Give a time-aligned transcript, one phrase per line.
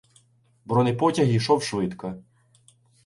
[0.65, 2.15] Бронепотяг йшов швидко.